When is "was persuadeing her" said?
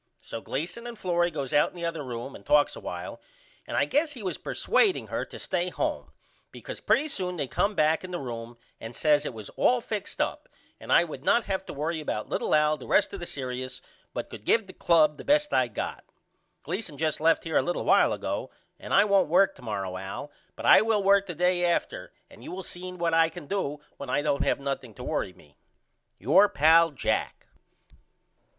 4.23-5.25